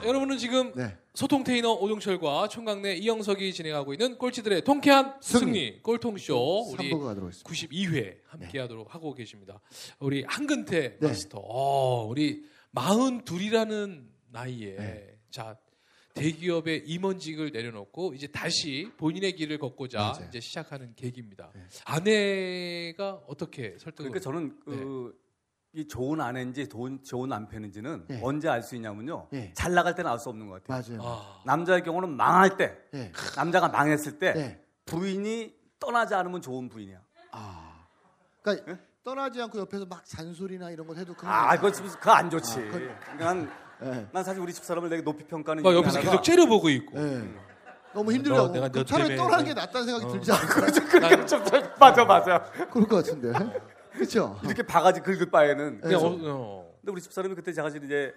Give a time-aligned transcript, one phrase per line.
[0.00, 0.96] 자, 여러분은 지금 네.
[1.14, 5.82] 소통 테이너 오종철과 총각내 이영석이 진행하고 있는 꼴찌들의 통쾌한 승리, 승리.
[5.82, 7.50] 꼴통쇼 우리 3부가 가도록 하겠습니다.
[7.50, 9.60] 92회 함께하도록 하고 계십니다.
[9.98, 11.06] 우리 한근태 네.
[11.06, 15.18] 마스터, 어, 우리 42이라는 나이에 네.
[15.30, 15.58] 자
[16.14, 20.26] 대기업의 임원직을 내려놓고 이제 다시 본인의 길을 걷고자 맞아요.
[20.28, 21.50] 이제 시작하는 계기입니다.
[21.54, 21.62] 네.
[21.84, 24.10] 아내가 어떻게 설득을?
[24.10, 25.21] 그러니까 저는 그,
[25.74, 28.20] 이 좋은 아내인지 좋은, 좋은 남편인지는 네.
[28.22, 29.28] 언제 알 수 있냐면요.
[29.30, 29.52] 네.
[29.54, 30.98] 잘 나갈 때는 알 수 없는 것 같아요.
[30.98, 31.10] 맞아요.
[31.10, 33.10] 아, 남자의 경우는 망할 때, 네.
[33.36, 34.62] 남자가 망했을 때 네.
[34.84, 36.98] 부인이 떠나지 않으면 좋은 부인이야.
[37.30, 37.86] 아.
[38.42, 42.28] 그러니까 떠나지 않고 옆에서 막 잔소리나 이런 걸 해도 그건 아, 그거 좀- 그거 안
[42.28, 42.52] 좋지.
[42.52, 42.70] 아, 그건-
[43.00, 44.06] 그러니까 난, 네.
[44.12, 47.00] 난 사실 우리 집 사람을 되게 높이 평가하는 막 옆에서 계속 째려보고 있고.
[47.00, 47.34] 네.
[47.94, 48.48] 너무 너, 힘들다고.
[48.52, 49.54] 내가 그너 차라리 때문에 떠나는 게 어.
[49.54, 50.12] 낫다는 생각이 어.
[50.12, 50.46] 들지 않아요?
[50.90, 51.42] 그러니까 좀
[51.80, 52.42] 맞아 맞아.
[52.70, 53.32] 그럴 것 같은데.
[53.92, 54.38] 그렇죠?
[54.44, 56.74] 이렇게 바가지 긁을 바에는 그냥 그래서 어, 어.
[56.80, 58.14] 근데 우리 집사람이 그때 제가 이제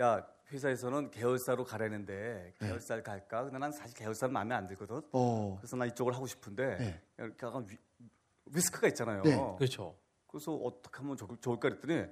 [0.00, 3.42] 야 회사에서는 계열사로 가라는데 계열사를 갈까?
[3.44, 5.02] 근데 난 사실 계열사는 마음에 안 들거든.
[5.12, 5.56] 어.
[5.60, 7.00] 그래서 나 이쪽을 하고 싶은데 네.
[7.18, 7.76] 이렇게 약간 위,
[8.46, 9.22] 위스크가 있잖아요.
[9.22, 9.36] 네.
[9.58, 9.96] 그렇죠.
[10.28, 12.04] 그래서 어떻게 하면 좋, 좋을까 그랬더니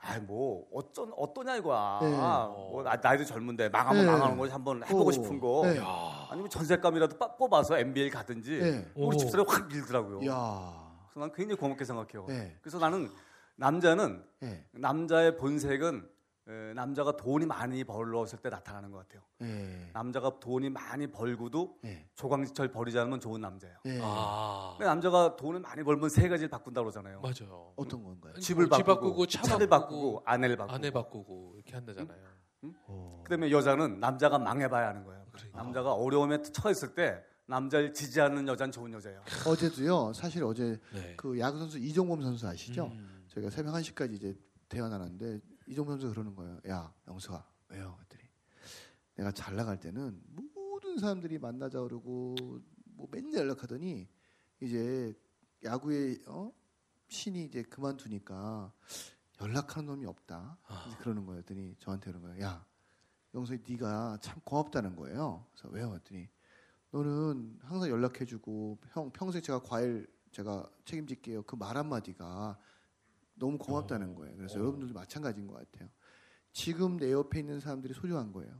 [0.00, 1.98] 아뭐 어쩐 어떠냐 이거야.
[2.02, 2.10] 네.
[2.10, 4.10] 뭐 나, 나이도 젊은데 망하면 네.
[4.12, 5.12] 망하는 거지 한번 해보고 오.
[5.12, 5.62] 싶은 거.
[5.64, 5.78] 네.
[5.78, 6.26] 야.
[6.30, 8.86] 아니면 전세감이라도 빠- 뽑아서 MBA 가든지 네.
[8.94, 9.18] 우리 오.
[9.18, 10.26] 집사람이 확 밀더라고요.
[10.30, 10.87] 야.
[11.18, 12.26] 그래서 난 굉장히 고맙게 생각해요.
[12.26, 12.56] 네.
[12.62, 13.10] 그래서 나는
[13.56, 14.64] 남자는 네.
[14.72, 16.08] 남자의 본색은
[16.48, 19.22] 에, 남자가 돈이 많이 벌었을 때 나타나는 것 같아요.
[19.38, 19.90] 네.
[19.92, 22.08] 남자가 돈이 많이 벌고도 네.
[22.14, 23.76] 조강지철 버리지 않으면 좋은 남자예요.
[23.84, 23.98] 네.
[24.02, 24.74] 아.
[24.78, 27.20] 근데 남자가 돈을 많이 벌면 세 가지를 바꾼다 그러잖아요.
[27.20, 27.72] 맞아요.
[27.76, 28.32] 어떤 건가요?
[28.34, 30.74] 아니, 집을 뭐집 바꾸고, 바꾸고 차 차를 바꾸고, 바꾸고, 아내를 바꾸고.
[30.74, 32.18] 아내 바꾸고 이렇게 한다잖아요.
[32.86, 33.22] 어.
[33.24, 35.26] 그다음에 여자는 남자가 망해봐야 하는 거예요.
[35.32, 35.62] 그러니까.
[35.62, 39.24] 남자가 어려움에 처했을 때 남자를 지지하는 여자는 좋은 여자예요.
[39.46, 40.12] 어제도요.
[40.12, 41.16] 사실 어제 네.
[41.16, 42.88] 그 야구 선수 이종범 선수 아시죠?
[42.92, 43.24] 음.
[43.28, 44.38] 저희가 새벽 1시까지 이제
[44.68, 46.60] 대화 나눴는데 이종범 선수 그러는 거예요.
[46.68, 47.96] 야, 영수가 왜요?
[47.96, 48.30] 그랬더니
[49.14, 50.20] 내가 잘 나갈 때는
[50.54, 52.36] 모든 사람들이 만나자 그러고
[52.84, 54.06] 뭐 맨날 연락하더니
[54.60, 55.18] 이제
[55.64, 56.52] 야구의 어?
[57.08, 58.70] 신이 이제 그만두니까
[59.40, 60.58] 연락하는 놈이 없다.
[60.66, 60.84] 아.
[60.86, 61.42] 이제 그러는 거예요.
[61.42, 62.44] 그랬더니 저한테 그러는 거예요.
[62.44, 62.66] 야,
[63.34, 65.46] 영석이 네가 참 고맙다는 거예요.
[65.54, 65.88] 그래서 왜요?
[65.88, 66.28] 그랬더니
[66.90, 71.42] 너는 항상 연락해주고 형 평소에 제가 과일 제가 책임질게요.
[71.42, 72.58] 그 말 한마디가
[73.34, 74.36] 너무 고맙다는 거예요.
[74.36, 74.60] 그래서 어.
[74.60, 75.88] 여러분들도 마찬가지인 것 같아요.
[76.52, 78.50] 지금 내 옆에 있는 사람들이 소중한 거예요.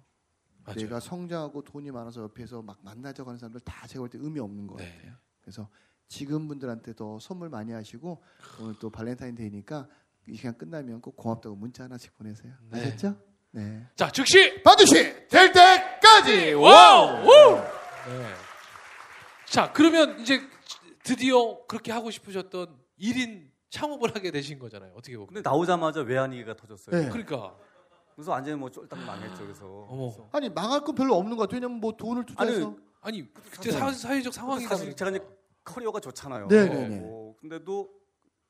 [0.65, 0.81] 맞아요.
[0.81, 4.66] 내가 성장하고 돈이 많아서 옆에서 막 만나자고 하는 사람들 다 제가 볼 때 의미 없는
[4.66, 4.95] 것 네.
[4.95, 5.15] 같아요.
[5.41, 5.69] 그래서
[6.06, 8.22] 지금 분들한테 더 선물 많이 하시고
[8.60, 9.89] 오늘 또 발렌타인데이니까
[10.28, 12.53] 이 시간 끝나면 꼭 고맙다고 문자 하나씩 보내세요.
[12.71, 12.81] 네.
[12.81, 13.16] 아셨죠?
[13.53, 13.87] 네.
[13.97, 17.25] 자, 즉시 반드시 될 때까지 와우!
[17.25, 17.78] 우!
[18.08, 18.34] 네.
[19.46, 20.41] 자, 그러면 이제
[21.02, 24.92] 드디어 그렇게 하고 싶으셨던 1인 창업을 하게 되신 거잖아요.
[24.94, 25.28] 어떻게 보면.
[25.28, 26.97] 근데 나오자마자 외환위기가 터졌어요.
[26.97, 27.08] 네.
[27.08, 27.54] 그러니까
[28.14, 29.42] 그래서 완전히 뭐 쫄딱 망했죠.
[29.42, 29.66] 그래서.
[29.88, 30.10] 어머.
[30.10, 31.58] 그래서 아니 망할 건 별로 없는 것 같아요.
[31.58, 35.20] 왜냐면 뭐 돈을 투자해서 아니 그때 사, 사회적 상황이다 사실 제가 이제
[35.64, 36.47] 커리어가 좋잖아요.
[36.47, 37.00] 네네네.
[37.00, 37.88] 뭐, 근데도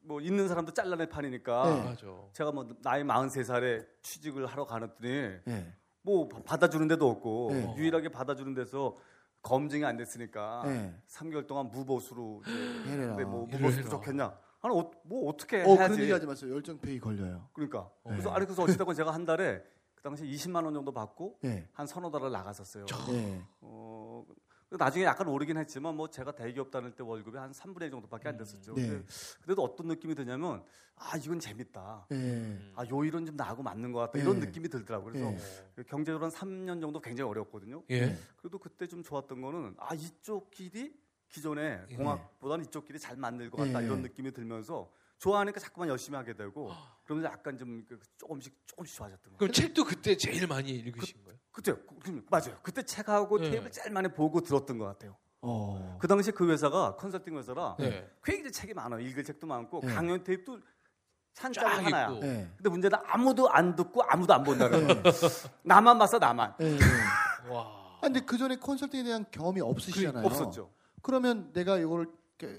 [0.00, 2.08] 뭐 있는 사람도 잘라낼 판이니까 네.
[2.32, 5.74] 제가 뭐 나이 43살에 취직을 하러 가는더니 네.
[6.02, 7.74] 뭐 받아주는 데도 없고 네.
[7.76, 8.96] 유일하게 받아주는 데서
[9.42, 10.94] 검증이 안 됐으니까 네.
[11.08, 12.42] 3개월 동안 무보수로.
[12.44, 13.82] 근데 뭐 무보수.
[13.82, 14.36] 부족했냐?
[14.60, 15.76] 아니 어, 뭐 어떻게 어 해야지?
[15.76, 16.52] 그런 얘기 하지 마세요.
[16.54, 17.48] 열정페이 걸려요.
[17.52, 18.12] 그러니까 네.
[18.12, 19.62] 그래서 아니 그래서 어찌됐건 제가 한 달에
[19.94, 21.68] 그 당시 20만 원 정도 받고 네.
[21.72, 22.84] 한 서너 달을 나갔었어요.
[23.10, 23.40] 네.
[23.60, 24.24] 어,
[24.70, 28.36] 나중에 약간 오르긴 했지만 뭐 제가 대기업 다닐 때 월급이 한 3분의 1 정도밖에 안
[28.36, 28.74] 됐었죠.
[28.74, 28.86] 네.
[28.86, 29.06] 근데
[29.42, 30.62] 그래도 어떤 느낌이 드냐면
[30.94, 32.06] 아 이건 재밌다.
[32.10, 32.58] 네.
[32.74, 34.12] 아요 일은 좀 나하고 맞는 것 같다.
[34.18, 34.20] 네.
[34.20, 35.12] 이런 느낌이 들더라고요.
[35.12, 35.38] 그래서 네.
[35.74, 37.82] 그 경제적으로 한 3년 정도 굉장히 어렵거든요.
[37.88, 38.06] 예.
[38.06, 38.18] 네.
[38.36, 40.94] 그래도 그때 좀 좋았던 거는 아 이쪽 길이
[41.30, 41.96] 기존의 예.
[41.96, 43.86] 공학보다는 이쪽 길이 잘 만들 것 같다 네.
[43.86, 46.70] 이런 느낌이 들면서 좋아하니까 자꾸만 열심히 하게 되고
[47.04, 49.38] 그러면서 약간 좀그 조금씩 조금씩 좋아졌던 거예요.
[49.38, 51.37] 그럼 책도 그때 제일 많이 읽으신 거예요?
[51.58, 51.72] 그때
[52.04, 52.56] 그- 맞아요.
[52.62, 53.50] 그때 책하고 네.
[53.50, 55.16] 테이블 제일 많이 보고 들었던 것 같아요.
[55.40, 55.98] 어.
[56.00, 58.08] 그 당시 그 회사가 컨설팅 회사라 네.
[58.22, 59.00] 굉장히 책이 많아요.
[59.00, 59.92] 읽을 책도 많고 네.
[59.92, 62.10] 강연 테이프도 쫙 찬장 하나야.
[62.20, 62.48] 네.
[62.56, 65.02] 근데 문제는 아무도 안 듣고 아무도 안 본다는 거예요.
[65.64, 66.54] 나만 봤어 나만.
[66.60, 66.78] 네.
[67.50, 67.66] 와.
[67.96, 70.24] 아, 근데 그 전에 컨설팅에 대한 경험이 없으시잖아요.
[70.26, 70.70] 없었죠.
[71.02, 72.06] 그러면 내가 이걸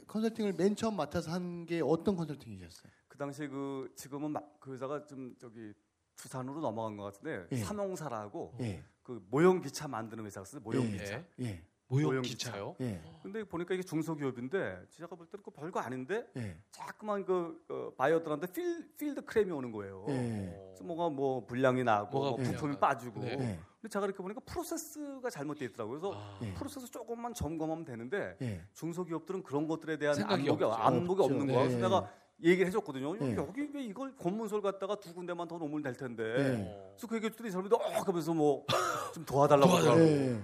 [0.07, 2.91] 컨설팅을 맨 처음 맡아서 한 게 어떤 컨설팅이셨어요?
[3.07, 5.73] 그 당시 그 지금은 막 그 회사가 좀 저기
[6.19, 7.57] 부산으로 넘어간 것 같은데 예.
[7.57, 8.83] 삼홍사라고 예.
[9.03, 10.61] 그 모형 기차 만드는 회사였어요.
[10.61, 10.91] 모형 예.
[10.97, 11.13] 기차.
[11.15, 11.45] 예.
[11.45, 11.63] 예.
[11.87, 12.75] 모형 모형 기차요?
[12.81, 13.01] 예.
[13.23, 16.55] 근데 보니까 이게 중소기업인데 제가 볼 때는 그 별거 아닌데 예.
[16.69, 20.05] 자꾸만 그 어, 바이어들한테 필, 필드 크램이 오는 거예요.
[20.09, 20.53] 예.
[20.67, 22.79] 그래서 뭐가 뭐 불량이 나고 뭐 부품이 나고.
[22.79, 23.31] 빠지고 네.
[23.31, 23.59] 예.
[23.81, 25.99] 근데 제가 이렇게 보니까 프로세스가 잘못되어 있더라고요.
[25.99, 26.53] 그래서 아, 예.
[26.53, 28.61] 프로세스 조금만 점검하면 되는데 예.
[28.73, 30.71] 중소기업들은 그런 것들에 대한 안목이, 없죠.
[30.71, 31.47] 안목이 없는.
[31.47, 31.53] 네.
[31.55, 32.11] 그래서 내가
[32.43, 33.15] 얘기를 해줬거든요.
[33.17, 33.35] 네.
[33.35, 36.23] 여기 왜 이걸 검문소를 갖다가 두 군데만 더 놓으면 될 텐데.
[36.23, 36.91] 네.
[36.91, 38.65] 그래서 그 얘기 했더니 사람들이 어 하면서 뭐
[39.13, 39.71] 좀 도와달라고.
[39.71, 40.05] 그러더라고요.
[40.05, 40.41] 예.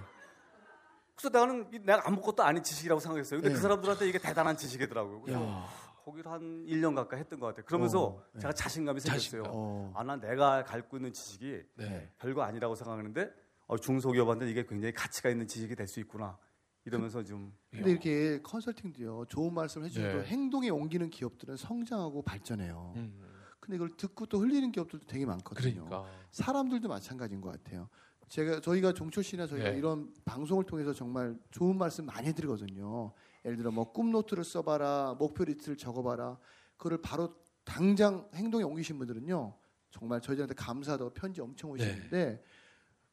[1.14, 3.38] 그래서 나는 이- 내가 아무것도 아닌 지식이라고 생각했어요.
[3.40, 3.54] 근데 네.
[3.54, 5.20] 그 사람들한테 이게 대단한 지식이더라고요.
[5.22, 5.66] 그래서 야.
[6.04, 7.64] 거기를 한 1년 가까이 했던 것 같아요.
[7.64, 8.40] 그러면서 어, 네.
[8.40, 9.42] 제가 자신감이 생겼어요.
[9.42, 9.52] 자신감.
[9.54, 9.92] 어.
[9.96, 12.10] 아, 난 내가 갖고 있는 지식이 네.
[12.18, 13.30] 별거 아니라고 생각하는데
[13.66, 16.36] 어, 중소기업한테 이게 굉장히 가치가 있는 지식이 될 수 있구나.
[16.86, 19.24] 이러면서 좀 근데 이렇게 컨설팅도요.
[19.28, 20.24] 좋은 말씀 해주셔도 네.
[20.26, 22.92] 행동에 옮기는 기업들은 성장하고 발전해요.
[22.96, 23.20] 음,
[23.58, 25.84] 근데 이걸 듣고 또 흘리는 기업들도 되게 많거든요.
[25.84, 26.08] 그러니까.
[26.30, 27.88] 사람들도 마찬가지인 것 같아요.
[28.28, 29.78] 제가 저희가 종철 씨나 저희가 네.
[29.78, 33.12] 이런 방송을 통해서 정말 좋은 말씀 많이 해드리거든요.
[33.44, 36.38] 예를 들어 뭐 꿈노트를 써봐라, 목표 리스트를 적어봐라.
[36.76, 37.34] 그거를 바로
[37.64, 39.56] 당장 행동에 옮기신 분들은요,
[39.90, 42.42] 정말 저희들한테 감사하다고 편지 엄청 오시는데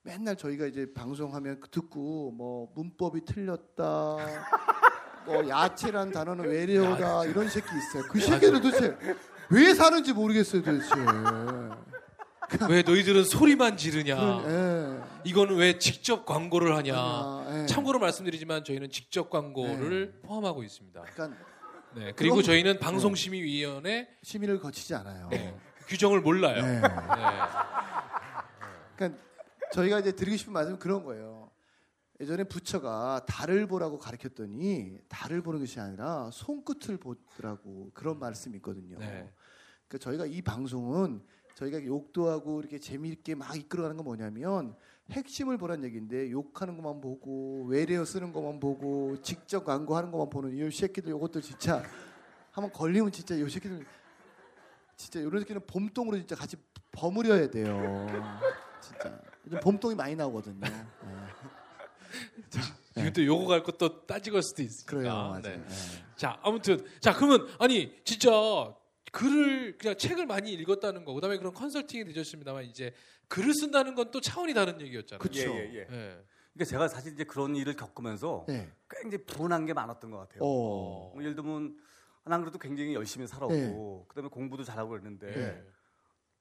[0.03, 4.17] 맨날 저희가 이제 방송하면 듣고 뭐 문법이 틀렸다.
[5.25, 8.03] 뭐 야채란 단어는 외래어다 이런 새끼 있어요.
[8.11, 8.97] 그 새끼들 도대체
[9.49, 10.89] 왜 사는지 모르겠어요 도대체.
[12.69, 14.15] 왜 너희들은 소리만 지르냐?
[14.45, 15.01] 예.
[15.23, 16.93] 이거는 왜 직접 광고를 하냐?
[16.95, 17.65] 아, 예.
[17.65, 21.01] 참고로 말씀드리지만 저희는 직접 광고를 포함하고 있습니다.
[21.13, 21.37] 그러니까
[21.95, 25.29] 네, 그리고 그럼- 저희는 방송심의위원회 심의를 거치지 않아요.
[25.31, 25.55] 네,
[25.87, 26.61] 규정을 몰라요.
[26.61, 26.81] 네.
[26.81, 26.87] 네.
[28.97, 29.19] 그러니까
[29.73, 31.49] 저희가 이제 드리고 싶은 말씀은 그런 거예요.
[32.19, 38.99] 예전에 부처가 달을 보라고 가르쳤더니 달을 보는 것이 아니라 손끝을 보더라고 그런 말씀이 있거든요.
[38.99, 39.29] 네.
[39.87, 41.23] 그러니까 저희가 이 방송은
[41.55, 44.75] 저희가 욕도 하고 이렇게 재미있게 막 이끌어가는 건 뭐냐면
[45.11, 50.71] 핵심을 보란 얘기인데 욕하는 것만 보고 외래어 쓰는 것만 보고 직접 광고하는 것만 보는 이
[50.71, 51.83] 새끼들 요것들 진짜
[52.51, 53.85] 한번 걸리면 진짜 요 새끼들
[54.95, 56.57] 진짜 이런 새끼는 봄동으로 진짜 같이
[56.91, 58.07] 버무려야 돼요.
[59.03, 60.61] 진짜 요즘 봄동이 많이 나오거든요.
[62.95, 63.11] 네.
[63.11, 64.91] 또 요거 갈 것도 따지고 할 수도 있으니까.
[64.95, 65.41] 그래요, 맞아요.
[65.41, 65.57] 네.
[65.57, 65.65] 네.
[66.15, 68.29] 자, 아무튼 자 그러면 아니 진짜
[69.11, 72.93] 글을 그냥 책을 많이 읽었다는 거, 그다음에 그런 컨설팅이 되셨습니다만 이제
[73.27, 75.19] 글을 쓴다는 건 또 차원이 다른 얘기였잖아요.
[75.19, 75.39] 그쵸.
[75.39, 75.79] 예, 예, 예.
[75.79, 75.85] 예.
[76.53, 78.69] 그러니까 제가 사실 이제 그런 일을 겪으면서 네.
[78.89, 80.39] 굉장히 분한 게 많았던 것 같아요.
[80.43, 81.11] 어.
[81.13, 81.75] 뭐 예를 들면
[82.25, 83.75] 난 그래도 굉장히 열심히 살았고 네.
[84.07, 85.63] 그다음에 공부도 잘하고 그랬는데 네.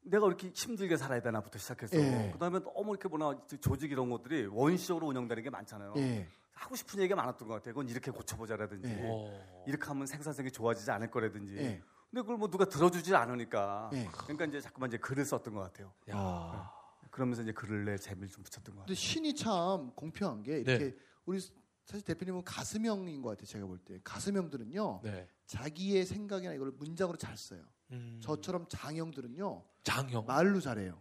[0.03, 2.31] 내가 이렇게 힘들게 살아야 되나부터 시작해서 네.
[2.33, 5.95] 그다음에 너무 이렇게 뭐나 조직 이런 것들이 원시적으로 운영되는 게 많잖아요.
[5.97, 6.29] 예.
[6.53, 7.75] 하고 싶은 얘기가 많았던 것 같아요.
[7.75, 9.03] 그건 이렇게 고쳐보자라든지 네.
[9.05, 9.65] 어.
[9.67, 11.57] 이렇게 하면 생산성이 좋아지지 않을 거라든지.
[11.57, 11.83] 예.
[12.11, 14.09] 근데 그걸 뭐 누가 들어주지 않으니까 예.
[14.13, 15.93] 그러니까 이제 자꾸만 이제 글을 썼던 것 같아요.
[16.11, 16.71] 야.
[17.11, 18.95] 그러면서 이제 글을 내 재미를 좀 붙였던 것 근데 같아요.
[18.95, 20.97] 신이 참 공평한 게 이렇게 네.
[21.27, 21.41] 우리
[21.85, 23.47] 사실 대표님은 가슴형인 것 같아요.
[23.47, 25.29] 제가 볼 때 가슴형들은요 네.
[25.47, 27.63] 자기의 생각이나 이걸 문장으로 잘 써요.
[27.93, 28.19] 음.
[28.23, 30.25] 저처럼 장형들은요 장형.
[30.27, 30.99] 말로 잘해요.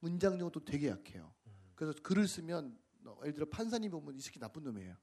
[0.00, 1.32] 문장력도 되게 약해요.
[1.74, 4.94] 그래서 글을 쓰면 어, 예를 들어 판사님 보면 이 새끼 나쁜 놈이에요.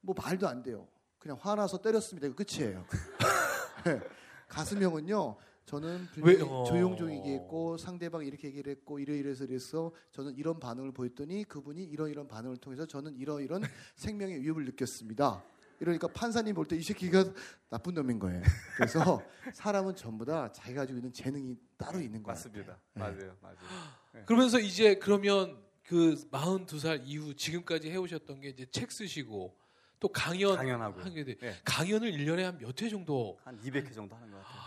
[0.00, 0.86] 뭐 말도 안 돼요.
[1.18, 2.26] 그냥 화나서 때렸습니다.
[2.28, 2.84] 이거 끝이에요.
[3.86, 4.00] 네.
[4.48, 5.36] 가슴형은요.
[5.66, 6.64] 저는 왜- 어.
[6.64, 12.10] 조용조용 얘기했고 상대방이 이렇게 얘기를 했고 이래 이래서 이래서 저는 이런 반응을 보였더니 그분이 이런
[12.10, 13.62] 이런 반응을 통해서 저는 이런 이런
[13.96, 15.42] 생명의 위협을 느꼈습니다.
[15.80, 17.24] 이러니까 판사님 볼 때 이 새끼가
[17.68, 18.42] 나쁜 놈인 거예요.
[18.76, 19.22] 그래서
[19.54, 22.34] 사람은 전부 다 자기가 가지고 있는 재능이 따로 있는 거예요.
[22.34, 22.78] 맞습니다.
[22.94, 23.00] 네.
[23.02, 24.24] 맞아요, 맞아요.
[24.26, 29.56] 그러면서 이제 그러면 그 42살 이후 지금까지 해오셨던 게 이제 책 쓰시고
[30.00, 31.00] 또 강연 강연하고.
[31.00, 31.36] 하게 돼.
[31.38, 31.54] 네.
[31.64, 34.62] 강연을 1년에 한 몇 회 정도 한 200회 정도 하는 것 같아요.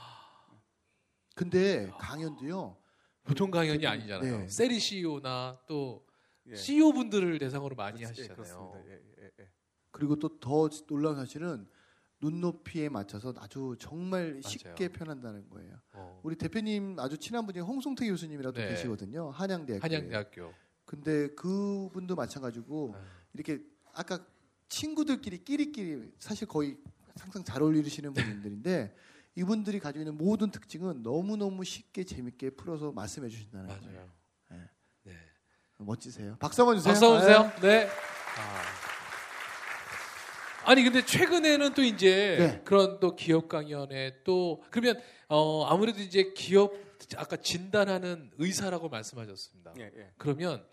[1.35, 2.77] 근데 강연도요.
[3.23, 4.37] 보통 강연이 아니잖아요.
[4.39, 4.47] 네.
[4.47, 6.05] 세리 CEO나 또
[6.47, 6.55] 예.
[6.55, 8.35] CEO 분들을 대상으로 많이 예, 하시잖아요.
[8.35, 8.79] 그렇습니다.
[8.87, 9.16] 예, 예, 예.
[9.97, 11.67] 그리고 또 더 놀라운 사실은
[12.21, 15.73] 눈높이에 맞춰서 아주 정말 쉽게 표현한다는 거예요.
[15.93, 16.19] 어.
[16.23, 18.69] 우리 대표님 아주 친한 분이 홍송태 교수님이라도 네.
[18.69, 19.31] 계시거든요.
[19.31, 19.83] 한양대학교.
[19.83, 20.53] 한양대학교.
[20.85, 22.99] 근데 그분도 마찬가지고 네.
[23.33, 23.63] 이렇게
[23.93, 24.23] 아까
[24.69, 26.77] 친구들끼리 끼리끼리 사실 거의
[27.19, 28.95] 항상 잘 어울리시는 분들인데
[29.35, 33.81] 이분들이 가지고 있는 모든 특징은 너무너무 쉽게 재밌게 풀어서 말씀해 주신다는 거예요.
[33.91, 34.11] 맞아요.
[34.51, 34.69] 네.
[35.03, 35.13] 네.
[35.77, 36.37] 멋지세요.
[36.39, 36.91] 박수 한번 주세요.
[36.93, 37.51] 박수 한번 주세요.
[37.61, 37.87] 네.
[38.39, 38.86] 아.
[40.75, 42.61] 니 근데 최근에는 또 이제 네.
[42.65, 46.73] 그런 또 기업 강연에 또 그러면 어 아무래도 이제 기업
[47.15, 49.73] 아까 진단하는 의사라고 말씀하셨습니다.
[49.79, 50.11] 예, 예.
[50.17, 50.65] 그러면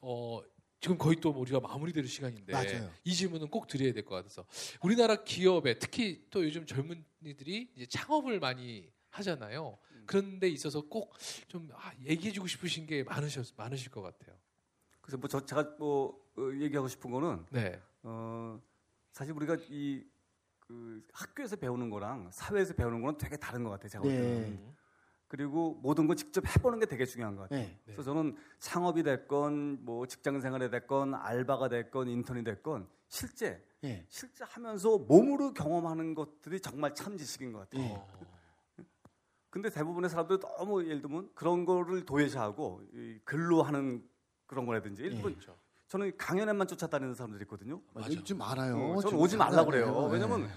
[0.00, 0.40] 어
[0.80, 2.90] 지금 거의 또 우리가 마무리될 시간인데 맞아요.
[3.04, 4.44] 이 질문은 꼭 드려야 될 것 같아서
[4.82, 9.78] 우리나라 기업에 특히 또 요즘 젊은이들이 이제 창업을 많이 하잖아요.
[9.92, 10.04] 음.
[10.06, 14.36] 그런데 있어서 꼭좀 아, 얘기해주고 싶으신 게 많으셨 많으실 것 같아요.
[15.00, 17.78] 그래서 뭐 저 제가 뭐 어, 얘기하고 싶은 거는 네.
[18.04, 18.58] 어,
[19.12, 20.04] 사실 우리가 이
[20.70, 23.88] 그 학교에서 배우는 거랑 사회에서 배우는 거는 되게 다른 것 같아요.
[23.88, 24.50] 제가 볼 때는.
[24.50, 24.74] 네.
[25.26, 27.66] 그리고 모든 걸 직접 해보는 게 되게 중요한 것 같아요.
[27.66, 27.80] 네.
[27.84, 34.04] 그래서 저는 창업이 됐건 뭐 직장 생활이 됐건 알바가 됐건 인턴이 됐건 실제 예.
[34.08, 37.82] 실제 하면서 몸으로 경험하는 것들이 정말 참 지식인 것 같아요.
[37.82, 37.92] 예.
[37.92, 38.30] 어.
[39.50, 44.08] 근데 대부분의 사람들이 너무 예를 들면 그런 거를 도외시하고 이 글로 하는
[44.46, 45.58] 그런 거라든지 들면 그렇죠.
[45.90, 47.82] 저는 강연에만 쫓아다니는 사람들이 있거든요.
[47.92, 48.08] 맞아.
[48.08, 48.22] 맞아.
[48.22, 48.76] 좀 많아요.
[48.92, 49.86] 어, 저는 오지 말라 그래요.
[49.88, 50.06] 아니에요.
[50.06, 50.48] 왜냐면 예.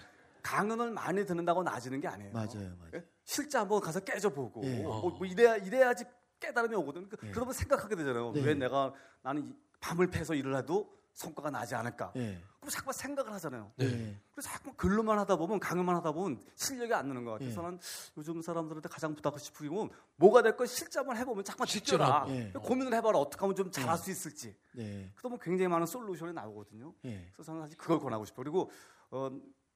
[0.43, 2.31] 강연을 많이 듣는다고 나아지는 게 아니에요.
[2.31, 2.91] 맞아요, 맞아요.
[2.95, 3.03] 예?
[3.23, 4.83] 실제 한번 가서 깨져보고 예.
[4.83, 6.05] 뭐, 뭐 이래야 이래야지
[6.39, 7.09] 깨달음이 오거든.
[7.09, 7.31] 그, 예.
[7.31, 8.31] 그러면 생각하게 되잖아요.
[8.33, 8.43] 네.
[8.43, 12.11] 왜 내가 나는 이- 밤을 패서 일을 해도 성과가 나지 않을까?
[12.15, 12.41] 예.
[12.59, 13.71] 그럼 자꾸 생각을 하잖아요.
[13.77, 13.85] 네.
[13.85, 14.19] 예.
[14.31, 17.49] 그래서 자꾸 글로만 하다 보면 강연만 하다 보면 실력이 안 느는 것 같아요.
[17.49, 17.53] 예.
[17.53, 17.79] 그래서 난
[18.17, 22.21] 요즘 사람들한테 가장 부탁하고 싶은 건 뭐가 됐건 실제 한번 해보면 직져라.
[22.21, 22.31] 하고.
[22.31, 22.51] 예.
[22.51, 23.19] 고민을 해봐라.
[23.19, 24.01] 어떻게 하면 좀 잘할 예.
[24.01, 24.55] 수 있을지.
[24.73, 25.11] 네.
[25.15, 26.93] 그러면 굉장히 많은 솔루션이 나오거든요.
[27.05, 27.29] 예.
[27.33, 28.43] 그래서 저는 사실 그걸 권하고 싶어요.
[28.43, 28.71] 그리고
[29.11, 29.29] 어,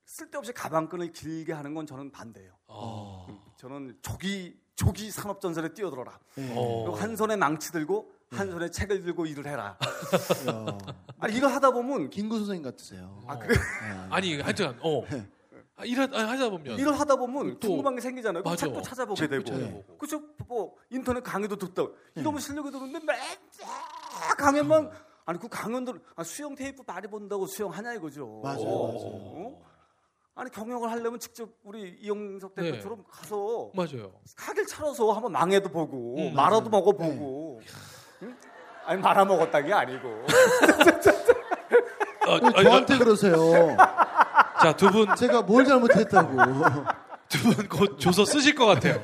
[0.06, 2.54] 쓸데없이 가방끈을 길게 하는 건 저는 반대예요.
[2.68, 3.28] 어.
[3.58, 6.20] 저는 조기 조기 산업 전선에 뛰어들어라.
[6.38, 6.54] 예.
[6.96, 9.78] 한 손에 망치 들고 한 손에 책을 들고 일을 해라.
[10.50, 10.78] 야.
[11.20, 13.22] 아, 일을 하다 보면 김구 선생님 같으세요.
[13.26, 13.56] 아, 그래?
[13.56, 14.08] 예.
[14.10, 15.04] 아니 하여튼 어.
[15.80, 18.44] 아, 일하, 아, 하다 보면 일을 하다 보면 또- 궁금한 게 생기잖아요.
[18.44, 18.66] 맞아.
[18.66, 19.44] 책도 찾아보게 되고.
[19.46, 19.98] 찾아보고.
[19.98, 20.22] 그죠?
[20.48, 21.84] 뭐 인터넷 강의도 듣다.
[21.84, 22.22] 네.
[22.22, 23.16] 이러면 실력이 드는데 맨
[24.38, 24.92] 강연만
[25.26, 28.42] 아니 그 강연들 아, 수영 테이프 많이 본다고 수영 하냐 이거죠.
[28.44, 28.88] 맞아요, 어?
[28.94, 29.62] 맞아요.
[30.36, 32.64] 아니 경영을 하려면 직접 우리 이영석 네.
[32.72, 34.12] 대표처럼 가서 맞아요.
[34.36, 37.62] 가게를 차려서 한번 망해도 보고 음, 말아도 먹어보고
[38.24, 38.36] 응?
[38.86, 40.08] 아니 말아 먹었다는 게 아니고
[42.28, 43.78] 어, 왜 아, 저한테 그러세요.
[44.62, 46.36] 자, 두 분, 제가 뭘 잘못했다고.
[47.30, 49.02] 두 분 곧 조서 쓰실 것 같아요.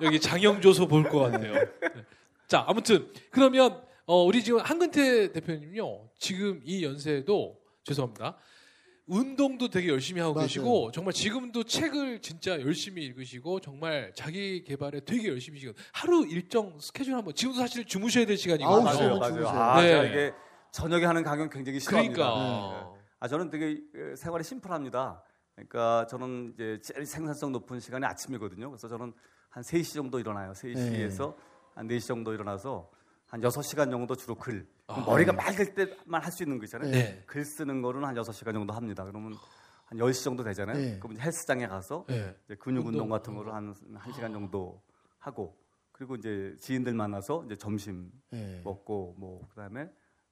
[0.00, 1.54] 여기 장영 조서 볼 것 같아요.
[1.54, 1.66] 네.
[2.48, 6.08] 자, 아무튼 그러면 어, 우리 지금 한근태 대표님요.
[6.18, 8.36] 지금 이 연세에도 죄송합니다.
[9.06, 10.46] 운동도 되게 열심히 하고 맞아요.
[10.46, 16.78] 계시고 정말 지금도 책을 진짜 열심히 읽으시고 정말 자기 개발에 되게 열심히 시고 하루 일정
[16.80, 18.82] 스케줄 한번 지금도 사실 주무셔야 될 시간이거든요.
[18.82, 19.48] 맞아요 맞아요.
[19.48, 19.88] 아 네.
[19.88, 20.32] 제가 이게
[20.72, 23.00] 저녁에 하는 강연 굉장히 싫어합니다 그러니까 네.
[23.20, 25.22] 아 저는 되게 에, 생활이 심플합니다.
[25.54, 28.70] 그러니까 저는 이제 제일 생산성 높은 시간이 아침이거든요.
[28.70, 29.12] 그래서 저는
[29.48, 30.52] 한 3시 정도 일어나요.
[30.52, 31.34] 3시에서
[31.74, 32.90] 한 4시 정도 일어나서
[33.26, 34.66] 한 6시간 정도 주로 글.
[34.86, 35.00] 아.
[35.00, 36.90] 머리가 맑을 때만 할 수 있는 거 있잖아요.
[36.90, 37.22] 네.
[37.26, 39.04] 글 쓰는 거는 한 6시간 정도 합니다.
[39.04, 39.34] 그러면
[39.86, 40.76] 한 10시 정도 되잖아요.
[40.76, 40.98] 네.
[41.00, 42.34] 그럼 헬스장에 가서 네.
[42.44, 43.08] 이제 근육 운동.
[43.08, 44.80] 같은 거를 한 1시간 정도
[45.18, 45.56] 하고
[45.92, 48.60] 그리고 이제 지인들 만나서 이제 점심 예.
[48.64, 49.90] 먹고 뭐 그다음에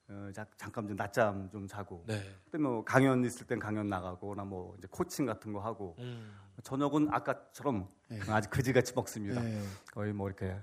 [0.08, 2.20] 어, 자- 잠깐 좀 낮잠 좀 자고 네.
[2.44, 6.32] 그때 뭐 강연 있을 땐 강연 나가거나 뭐 이제 코칭 같은 거 하고 음.
[6.62, 8.20] 저녁은 아까처럼 네.
[8.28, 9.42] 아주 그지같이 먹습니다.
[9.44, 9.62] 예.
[9.92, 10.54] 거의 뭐 이렇게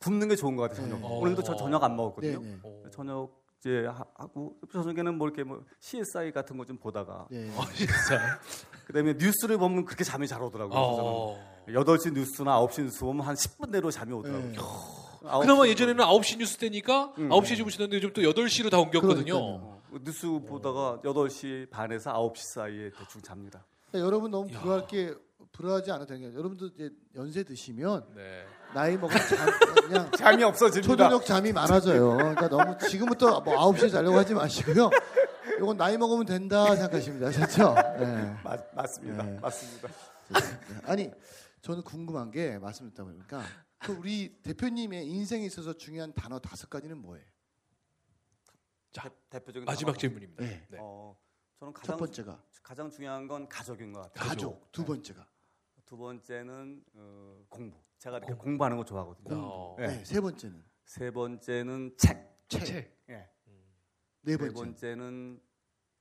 [0.00, 0.88] 굶는 게 좋은 것 같아요.
[0.88, 1.00] 저녁.
[1.00, 1.06] 네.
[1.08, 2.40] 오늘도 저 저녁 안 네, 먹었거든요.
[2.40, 2.58] 네.
[2.62, 2.82] 어.
[2.92, 7.48] 저녁 이제 하- 하고 저녁에는 뭐 이렇게 뭐 CSI 같은 거 좀 보다가 예.
[7.56, 8.38] 어, 진짜.
[8.86, 10.78] 그다음에 뉴스를 보면 그렇게 잠이 잘 오더라고요.
[10.78, 11.36] 어.
[11.66, 14.52] 저는 8시 뉴스나 9시 뉴스 보면 한 10분 내로 잠이 오더라고요.
[14.52, 14.56] 예.
[15.26, 17.28] 아홉 그나마 시 예전에는 9시 뉴스 때니까 음.
[17.30, 19.34] 9시에 주무시던데 요즘 또 8시로 다 옮겼거든요.
[19.36, 23.66] 어, 뉴스 보다가 8시 반에서 9시 사이에 대충 잡니다.
[23.90, 24.60] 그러니까 여러분 너무 야.
[24.60, 25.12] 불화할 게
[25.52, 28.44] 불화하지 않아도 되는 게 여러분도 이제 연세 드시면 네.
[28.74, 29.48] 나이 먹으면 잠,
[29.86, 30.86] 그냥 잠이 없어집니다.
[30.86, 32.16] 초저녁 잠이 많아져요.
[32.16, 34.90] 그러니까 너무 지금부터 뭐 9시에 자려고 하지 마시고요.
[35.58, 37.74] 이건 나이 먹으면 된다 생각하시면 되죠.
[37.98, 38.36] 네.
[38.44, 39.22] 맞, 맞습니다.
[39.24, 39.38] 네.
[39.40, 39.88] 맞습니다.
[40.84, 41.10] 아니
[41.62, 43.42] 저는 궁금한 게 말씀 듣다 보니까
[43.80, 47.24] 그 우리 대표님의 인생에 있어서 중요한 단어 다섯 가지는 뭐예요?
[48.92, 50.42] 자, 대, 표적인 마지막 질문입니다.
[50.44, 50.66] 네.
[50.68, 50.78] 네.
[50.80, 51.16] 어,
[51.58, 54.28] 저는 첫 가장 번째가 가장 중요한 건 가족인 것 같아요.
[54.28, 54.52] 가족.
[54.52, 55.28] 가족, 두 번째가
[55.84, 57.76] 두 번째는 어, 공부.
[57.98, 59.34] 제가 이렇게 공부 하는 거 좋아하거든요.
[59.36, 59.76] 어.
[59.78, 59.88] 네.
[59.88, 60.04] 네.
[60.04, 62.46] 세 번째는 세 번째는 책.
[62.48, 63.04] 책, 책.
[63.10, 63.28] 예.
[64.22, 65.40] 네네 번째 번째는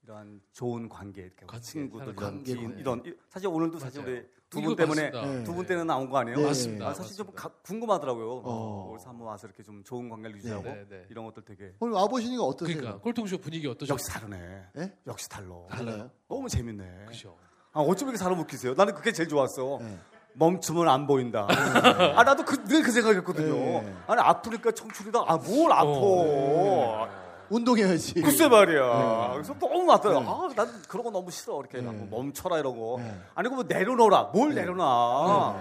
[0.07, 2.79] 이러한 좋은 관계 이렇게 관계, 친구들 관계, 지인, 관계.
[2.79, 4.15] 이런 이- 사실 오늘도 사실 맞아요.
[4.15, 5.09] 우리 두 분 때문에.
[5.09, 5.43] 네.
[5.43, 6.37] 두분 때문에 나온 거 아니에요?
[6.37, 6.45] 네.
[6.45, 6.87] 맞습니다.
[6.87, 7.49] 아, 사실 좀 맞습니다.
[7.49, 8.41] 가- 궁금하더라고요.
[8.45, 8.87] 어.
[8.91, 11.05] 그래서 한번 와서 이렇게 좀 좋은 관계를 유지하고 네, 네.
[11.09, 12.77] 이런 것들 되게 오늘 와 보시니까 어떠세요?
[12.77, 13.93] 그러니까 꼴통쇼 분위기 어떠셨어요?
[13.93, 14.63] 역시 다르네.
[14.73, 14.93] 네?
[15.05, 15.53] 역시 달라.
[15.69, 16.09] 달라요?
[16.29, 17.05] 너무 재밌네.
[17.09, 17.35] 그죠.
[17.73, 18.73] 아, 어쩜 이렇게 사람 웃기세요?
[18.75, 19.79] 나는 그게 제일 좋았어.
[19.81, 19.97] 네.
[20.35, 21.45] 멈추면 안 보인다.
[21.49, 23.53] 아 나도 그, 늘그 생각했거든요.
[23.53, 23.93] 네.
[24.07, 25.23] 아니 아프니까 청춘이다.
[25.27, 27.26] 아뭘 아파?
[27.49, 27.55] 어.
[27.55, 28.15] 운동해야지.
[28.15, 28.81] 글쎄 말이야.
[28.81, 29.33] 네.
[29.33, 30.19] 그래서 너무 맞더라.
[30.19, 31.59] 아, 난 그런 거 너무 싫어.
[31.59, 32.05] 이렇게 막 네.
[32.09, 32.97] 뭐 멈춰라 이런 거.
[32.99, 33.19] 네.
[33.35, 34.31] 아니 그뭐 내려놓으라.
[34.33, 35.55] 뭘 내려놔?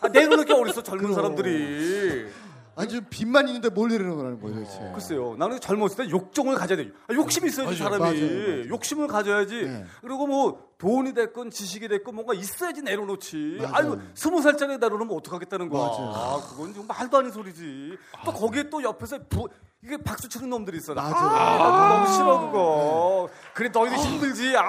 [0.00, 1.14] 아, 내려놓을 게 어딨어 젊은.
[1.14, 2.28] 사람들이.
[2.76, 4.78] 아니 좀 빚만 있는데 뭘 내려놓으라는 거예요, 도대체.
[4.94, 5.34] 글쎄요.
[5.36, 6.92] 나는 젊었을 때 욕정을 가져야 돼.
[7.08, 7.98] 아, 욕심이 있어야지 맞아요.
[7.98, 8.20] 사람이.
[8.20, 8.68] 맞아요, 맞아요.
[8.68, 9.62] 욕심을 가져야지.
[9.62, 9.84] 네.
[10.00, 13.58] 그리고 뭐 돈이 됐건 지식이 됐건 뭔가 있어야지 내려놓지.
[13.62, 13.74] 맞아요.
[13.74, 15.88] 아니 스무 살짜리 내려놓으면 어떡하겠다는 거야.
[15.88, 16.12] 맞아요.
[16.14, 17.98] 아, 그건 좀 말도 안 되는 소리지.
[18.24, 19.48] 또 거기에 또 옆에서 부,
[19.82, 20.94] 이게 박수 치는 놈들이 있어.
[20.94, 21.16] 맞아.
[21.16, 23.28] 아, 나 너무 싫어 그거.
[23.54, 24.56] 그래 너희들 힘들지.
[24.56, 24.64] 아,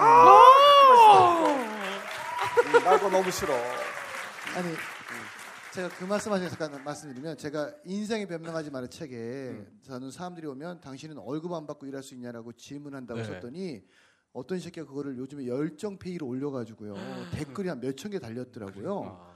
[1.48, 3.54] 음, 나 그거 너무 싫어.
[4.56, 4.74] 아니
[5.74, 9.80] 제가 그 말씀하신 잠깐 말씀드리면 제가 인생에 변명하지 말의 책에 음.
[9.84, 13.26] 저는 사람들이 오면 당신은 월급 안 받고 일할 수 있냐라고 질문한다고 네.
[13.26, 13.84] 썼더니
[14.34, 16.96] 어떤 새끼가 그거를 요즘에 열정 페이로 올려가지고요
[17.32, 19.04] 댓글이 한 몇천 개 달렸더라고요.
[19.06, 19.34] 아,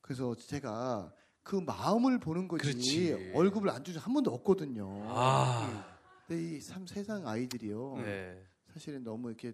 [0.00, 1.12] 그래서 제가
[1.44, 3.32] 그 마음을 보는 거지 그렇지.
[3.34, 5.02] 월급을 안 주지 한 번도 없거든요.
[5.06, 5.94] 아,
[6.26, 8.42] 근데 이참 세상 아이들이요 네.
[8.72, 9.52] 사실은 너무 이렇게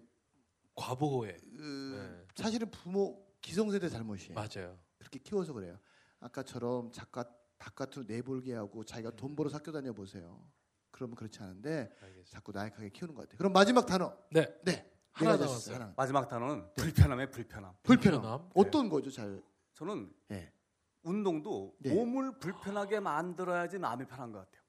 [0.73, 1.37] 과보호해.
[1.59, 2.25] 으, 네.
[2.33, 4.33] 사실은 부모 기성세대 잘못이에요.
[4.35, 4.79] 맞아요.
[4.97, 5.77] 그렇게 키워서 그래요.
[6.21, 7.25] 아까처럼 작가
[7.59, 10.41] 바깥으로 내몰게 하고 자기가 돈 벌어 학교 다녀 보세요.
[10.91, 12.29] 그러면 그렇지 않은데 알겠습니다.
[12.31, 13.37] 자꾸 나약하게 키우는 것 같아요.
[13.37, 14.15] 그럼 마지막 단어.
[14.31, 14.47] 네.
[14.63, 14.89] 네.
[15.11, 15.93] 하나 남았어요.
[15.97, 17.73] 마지막 단어는 불편함의 불편함.
[17.83, 18.21] 불편함.
[18.21, 18.49] 불편함.
[18.55, 19.41] 어떤 거죠, 잘?
[19.73, 20.51] 저는 네.
[21.03, 21.93] 운동도 네.
[21.93, 24.61] 몸을 불편하게 만들어야지 마음이 편한 것 같아요.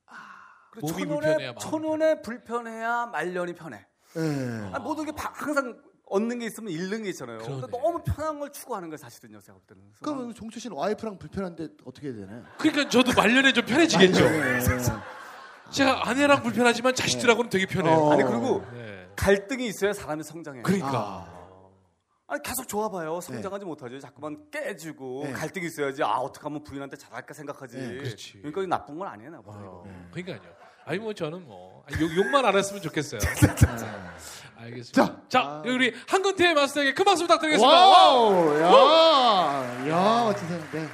[0.70, 3.86] 그리고 몸이 천연에, 불편해야 마음이 천연에 불편해야 말년이 편해.
[4.14, 4.70] 네.
[4.72, 7.38] 아니, 모든 게 바- 항상 얻는 게 있으면 잃는 게 있잖아요.
[7.38, 7.66] 그러네.
[7.70, 9.82] 너무 편한 걸 추구하는 거 사실은요, 제가 볼 때는.
[10.02, 12.44] 그러면 종철 씨는 와이프랑 불편한데 어떻게 해야 되나요?
[12.58, 14.20] 그러니까 저도 말년에 좀 편해지겠죠.
[14.28, 14.60] 네.
[15.72, 17.94] 제가 아내랑 불편하지만 자식들하고는 되게 편해요.
[17.96, 18.12] 어.
[18.12, 19.08] 아니 그리고 네.
[19.16, 20.64] 갈등이 있어야 사람이 성장해요.
[20.64, 20.90] 그러니까.
[20.92, 23.20] 아니 계속 좋아봐요.
[23.20, 23.98] 성장하지 못하죠.
[24.00, 25.32] 자꾸만 깨지고 네.
[25.32, 26.02] 갈등이 있어야지.
[26.02, 27.76] 아 어떻게 하면 부인한테 잘할까 생각하지.
[27.76, 28.40] 네, 그렇지.
[28.42, 29.86] 그러니까 나쁜 건 아니에요, 나쁜 어, 거.
[30.12, 30.40] 그러니까요.
[30.84, 33.20] 아니 뭐 저는 뭐 아니, 욕, 욕만 안 했으면 좋겠어요.
[34.56, 34.92] 알겠습니다.
[34.92, 35.22] 자.
[35.28, 35.62] 자, 아.
[35.66, 37.68] 우리 한근태 마스터에게 큰 박수 부탁드리겠습니다.
[37.88, 38.58] 와우!
[38.60, 39.88] 야!
[39.88, 40.70] 야, 멋진 사람.
[40.70, 40.86] 네.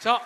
[0.00, 0.20] 자,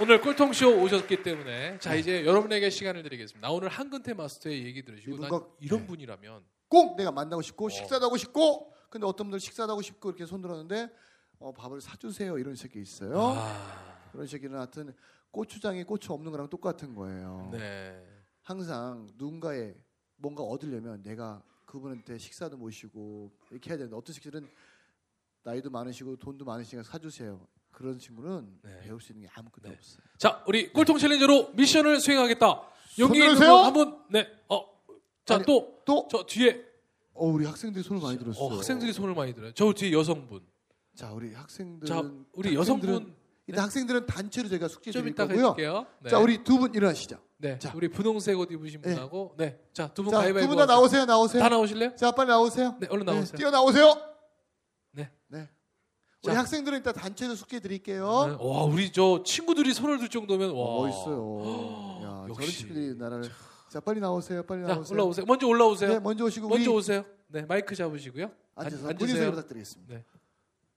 [0.00, 3.46] 오늘 꼴통쇼 오셨기 때문에 자 이제 여러분에게 시간을 드리겠습니다.
[3.46, 5.86] 나 오늘 한근태 마스터의 얘기 들으시고 난 이분과- 이런 네.
[5.86, 7.68] 분이라면 꼭 내가 만나고 싶고 어.
[7.68, 10.90] 식사도 하고 싶고 근데 어떤 분들 식사도 하고 싶고 이렇게 손 들었는데
[11.38, 13.18] 어, 밥을 사주세요 이런 새끼 있어요.
[13.18, 14.92] 아, 그런 새끼는 하여튼
[15.30, 17.48] 고추장에 고추 없는 거랑 똑같은 거예요.
[17.52, 18.04] 네.
[18.42, 19.76] 항상 누군가의
[20.16, 24.48] 뭔가 얻으려면 내가 그분한테 식사도 모시고 이렇게 해야 되는데 어떤 새끼들은
[25.44, 27.46] 나이도 많으시고 돈도 많으시니까 사주세요.
[27.70, 28.80] 그런 친구는 네.
[28.80, 29.74] 배울 수 있는 게 아무것도 네.
[29.76, 30.02] 없어요.
[30.18, 32.62] 자, 우리 꿀통 챌린저로 미션을 수행하겠다.
[32.98, 34.26] 용기 있는 한분 네.
[34.48, 34.68] 어.
[35.24, 36.69] 자, 또 또 저 뒤에
[37.20, 38.44] 어, 우리 학생들이 손을 많이 들었어요.
[38.44, 39.52] 어, 학생들이 손을 많이 들어요.
[39.52, 40.40] 저 뒤에 여성분.
[40.96, 43.14] 자 우리 학생들은 자, 우리 여성분
[43.46, 45.46] 일단 학생들은 단체로 저희가 숙제 좀 이따가 거고요.
[45.50, 45.86] 해줄게요.
[46.02, 46.10] 네.
[46.10, 47.18] 자 우리 두 분 일어나시죠.
[47.38, 47.58] 네.
[47.58, 47.72] 자.
[47.74, 48.94] 우리 분홍색 옷 입으신 네.
[48.94, 49.58] 분하고 네.
[49.72, 50.40] 자, 두분자 가위바위보.
[50.40, 50.66] 두분 다.
[50.66, 51.04] 나오세요.
[51.04, 51.42] 나오세요.
[51.42, 51.96] 다 나오실래요?
[51.96, 52.76] 자 빨리 나오세요.
[52.80, 53.36] 네, 얼른 나오세요.
[53.36, 53.94] 뛰어 나오세요.
[54.92, 55.10] 네.
[55.28, 55.48] 네.
[56.24, 56.40] 우리 자.
[56.40, 57.62] 학생들은 일단 단체로 숙제 네.
[57.62, 58.36] 드릴게요.
[58.40, 60.56] 와, 우리 저 친구들이 손을 들 정도면 와.
[60.56, 62.00] 어, 멋있어요.
[62.04, 62.48] 야, 저런.
[62.50, 63.30] 친구들이 나라를.
[63.70, 64.42] 자 빨리 나오세요.
[64.42, 64.94] 빨리 자, 나오세요.
[64.96, 65.24] 올라오세요.
[65.26, 65.90] 먼저 올라오세요.
[65.90, 67.04] 네, 먼저 오시고 먼저 우리 오세요.
[67.28, 68.28] 네, 마이크 잡으시고요.
[68.56, 69.30] 앉아서 앉- 본인 소개 앉으세요.
[69.30, 70.04] 부탁드리겠습니다.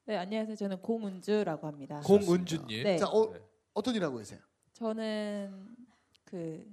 [0.05, 0.55] 네, 안녕하세요.
[0.55, 2.01] 저는 공은주라고 합니다.
[2.05, 2.83] 공은주님.
[2.83, 2.97] 네.
[2.97, 3.41] 자 어, 네.
[3.73, 4.39] 어떤 일 하고 계세요?
[4.73, 5.75] 저는
[6.23, 6.71] 그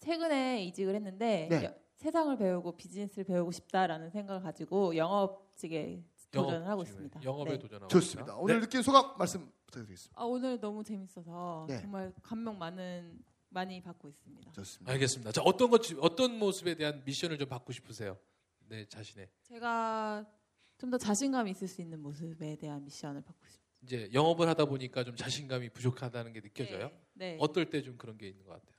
[0.00, 1.64] 최근에 이직을 했는데 네.
[1.66, 7.22] 여- 세상을 배우고 비즈니스를 배우고 싶다라는 생각을 가지고 영업직에 도전을 하고 영업 있습니다.
[7.22, 7.58] 영업에 네.
[7.60, 8.36] 도전하고 좋습니다.
[8.38, 8.66] 오늘 네.
[8.66, 10.20] 느낀 소감 말씀 부탁드리겠습니다.
[10.20, 11.78] 아, 오늘 너무 재밌어서 네.
[11.78, 13.20] 정말 감명 많은
[13.52, 14.52] 많이 받고 있습니다.
[14.52, 14.92] 좋습니다.
[14.92, 15.32] 알겠습니다.
[15.32, 18.18] 자, 어떤 것 어떤 모습에 대한 미션을 좀 받고 싶으세요?
[18.68, 20.24] 네, 자신의 제가
[20.78, 23.62] 좀 더 자신감 있을 수 있는 모습에 대한 미션을 받고 싶습니다.
[23.82, 26.90] 이제 영업을 하다 보니까 좀 자신감이 부족하다는 게 느껴져요.
[27.14, 27.32] 네.
[27.32, 27.38] 네.
[27.40, 28.72] 어떨 때 좀 그런 게 있는 것 같아요.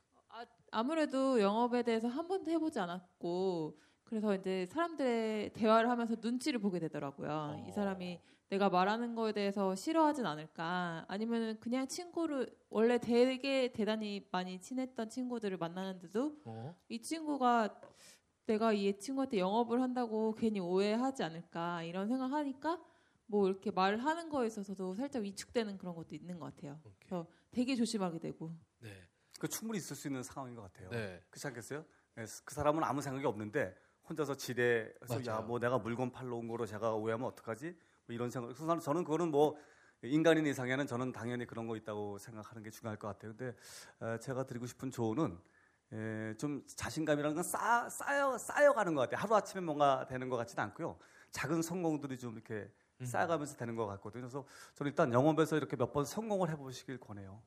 [0.71, 7.29] 아무래도 영업에 대해서 한 번도 해보지 않았고 그래서 이제 사람들의 대화를 하면서 눈치를 보게 되더라고요.
[7.29, 7.65] 어.
[7.67, 14.60] 이 사람이 내가 말하는 거에 대해서 싫어하진 않을까 아니면 그냥 친구를 원래 되게 대단히 많이
[14.62, 16.75] 친했던 친구들을 만나는데도 어?
[16.89, 17.82] 이 친구가
[18.45, 22.79] 내가 이 친구한테 영업을 한다고 괜히 오해하지 않을까 이런 생각하니까
[23.25, 26.79] 뭐 이렇게 말을 하는 거에 있어서도 살짝 위축되는 그런 것도 있는 것 같아요.
[26.84, 26.93] 오케이.
[26.99, 28.89] 그래서 되게 조심하게 되고 네.
[29.39, 30.89] 그 충분히 있을 수 있는 상황인 것 같아요.
[30.89, 31.23] 네.
[31.29, 31.86] 그렇지 않겠어요?
[32.15, 33.75] 네, 그 사람은 아무 생각이 없는데
[34.08, 34.36] 혼자서
[35.25, 35.43] 맞아요.
[35.43, 37.75] 야뭐 내가 물건 팔러 온 거로 제가 오해하면 어떡하지?
[38.05, 38.47] 뭐 이런 생각.
[38.47, 39.55] 그래서 저는 그거는 뭐
[40.03, 43.35] 인간인 이상에는 저는 당연히 그런 거 있다고 생각하는 게 중요할 것 같아요.
[43.35, 43.55] 근데
[43.99, 45.37] 어, 제가 드리고 싶은 조언은
[45.93, 49.21] 에, 좀 자신감이라는 건 쌓, 쌓여 쌓여가는 것 같아요.
[49.21, 50.97] 하루 아침에 뭔가 되는 것 같지는 않고요.
[51.31, 53.05] 작은 성공들이 좀 이렇게 음.
[53.05, 54.21] 쌓여가면서 되는 것 같거든요.
[54.23, 57.41] 그래서 저는 일단 영업에서 이렇게 몇 번 성공을 해보시길 권해요.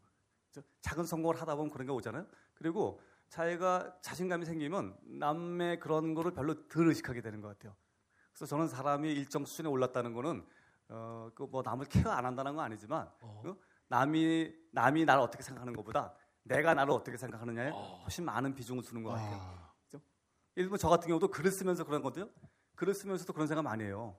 [0.81, 2.27] 작은 성공을 하다 보면 그런 게 오잖아요.
[2.55, 7.75] 그리고 자기가 자신감이 생기면 남의 그런 거를 별로 덜 의식하게 되는 것 같아요.
[8.37, 10.45] 그래서 저는 사람이 일정 수준에 올랐다는 거는
[10.89, 13.43] 어, 그 뭐 남을 케어 안 한다는 건 아니지만 어.
[13.47, 13.57] 어?
[13.89, 18.01] 남이 남이 나를 어떻게 생각하는 것보다 내가 나를 어떻게 생각하느냐에 어.
[18.03, 19.37] 훨씬 많은 비중을 두는 것 같아요.
[19.37, 19.73] 아,
[20.59, 22.31] 예를 들면 저 같은 경우도 글을 쓰면서 그런 거거든요.
[22.77, 24.17] 글을 쓰면서도 그런 생각 많이 해요.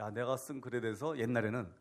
[0.00, 1.72] 야 내가 쓴 글에 대해서 옛날에는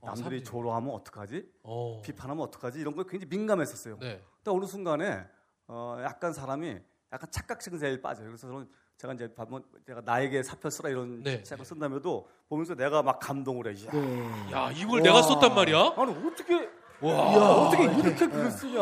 [0.00, 1.50] 어, 남들이 조로하면 어떡하지?
[1.62, 2.00] 어.
[2.02, 2.80] 비판하면 어떡하지?
[2.80, 3.98] 이런 거에 굉장히 민감했었어요.
[3.98, 4.22] 네.
[4.42, 5.26] 근데 어느 순간에
[5.66, 6.78] 어, 약간 사람이
[7.12, 8.26] 약간 착각 증세에 빠져요.
[8.26, 11.42] 그래서 저는 제가 이제 한번 제가 나에게 사표 쓰라 이런 네.
[11.42, 13.78] 책을 쓴다며도 보면서 내가 막 감동을 해.
[13.78, 14.52] 이야, 네.
[14.52, 15.94] 야 이걸 내가 썼단 말이야?
[15.96, 16.68] 아니 어떻게
[17.00, 17.66] 와.
[17.66, 18.80] 어떻게 이렇게 글을 쓰냐.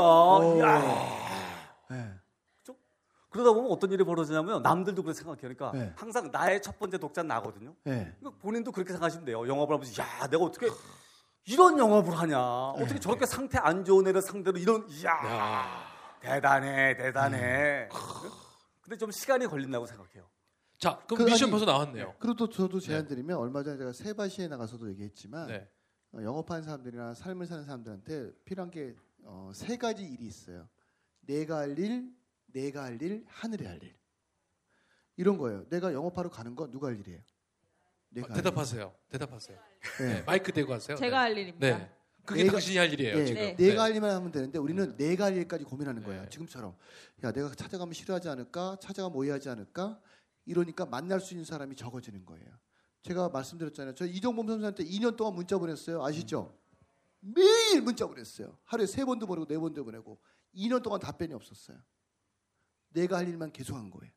[0.57, 0.81] 이야.
[1.91, 2.13] 네.
[3.31, 5.53] 그러다 보면 어떤 일이 벌어지냐면 남들도 그렇게 생각해요.
[5.57, 5.93] 그러니까 네.
[5.97, 7.75] 항상 나의 첫 번째 독자는 나거든요.
[7.83, 8.15] 네.
[8.21, 9.49] 그러니까 본인도 그렇게 생각하시면 돼요.
[9.49, 10.69] 영업을 하면서 야 내가 어떻게
[11.47, 12.39] 이런 영업을 하냐.
[12.39, 15.67] 어떻게 저렇게 상태 안 좋은 애를 상대로 이런 이야 야.
[16.21, 17.89] 대단해 대단해.
[18.85, 20.29] 근데 좀 시간이 걸린다고 생각해요.
[20.79, 22.17] 자 그럼 그, 미션 아니, 벌써 나왔네요.
[22.19, 25.71] 그리고 또 저도 제안 드리면 얼마 전에 제가 세바시에 나가서도 얘기했지만 네.
[26.13, 30.69] 어, 영업하는 사람들이나 삶을 사는 사람들한테 필요한 게 어, 세 가지 일이 있어요.
[31.21, 32.15] 내가 할 일,
[32.47, 33.97] 내가 할 일, 하늘에 할 일.
[35.17, 35.67] 이런 거예요.
[35.71, 37.21] 내가 영업하러 가는 건 누가 할 일이에요?
[38.11, 38.37] 내가 아.
[38.37, 38.95] 대답하세요.
[39.09, 39.59] 대답하세요.
[40.01, 40.15] 네.
[40.15, 40.23] 네.
[40.23, 40.97] 마이크 대고 하세요.
[40.99, 41.23] 제가 네.
[41.23, 41.89] 할 일입니다.
[42.25, 42.27] 네.
[42.27, 43.41] 그게 내가- 당신이 할 일이에요 네, 지금.
[43.43, 43.57] 네.
[43.57, 46.07] 내가 할 일만 하면 되는데 우리는 내가 할 일까지 고민하는 네.
[46.07, 46.29] 거예요.
[46.31, 46.75] 지금처럼.
[47.23, 48.79] 야, 내가 찾아가면 싫어하지 않을까?
[48.81, 50.01] 찾아가면 오해하지 않을까?
[50.47, 52.47] 이러니까 만날 수 있는 사람이 적어지는 거예요.
[53.03, 53.95] 제가 말씀드렸잖아요.
[53.95, 56.03] 저 이정범 선수한테 2년 동안 문자 보냈어요.
[56.03, 56.59] 아시죠?
[57.21, 58.59] 매일 문자 보냈어요.
[58.65, 60.19] 하루에 세 번도 보내고 네 번도 보내고
[60.55, 61.79] 2년 동안 답변이 없었어요.
[62.91, 64.13] 내가 할 일만 계속한 거예요.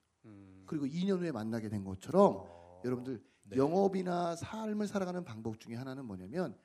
[0.66, 2.46] 그리고 2년 후에 만나게 된 것처럼
[2.84, 3.58] 여러분들 네.
[3.58, 6.58] 영업이나 삶을 살아가는 방법 중에 하나는 뭐냐면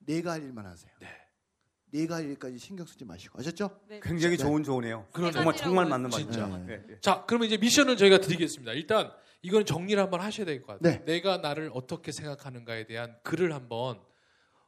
[0.00, 0.90] 내가 할 일만 하세요.
[1.00, 1.08] 네.
[1.92, 3.80] 내가 할 일까지 신경 쓰지 마시고 아셨죠?
[3.88, 4.00] 네.
[4.02, 4.42] 굉장히 네.
[4.44, 5.08] 좋은 조언이에요.
[5.12, 5.32] 그러네요.
[5.32, 6.46] 정말 정말 맞는 진짜.
[6.46, 6.66] 말이죠.
[6.66, 6.76] 네.
[6.78, 7.00] 네, 네.
[7.00, 8.72] 자 그러면 이제 미션을 저희가 드리겠습니다.
[8.72, 9.10] 일단
[9.42, 10.98] 이건 정리를 한번 하셔야 될 것 같아요.
[10.98, 11.04] 네.
[11.04, 14.00] 내가 나를 어떻게 생각하는가에 대한 글을 한번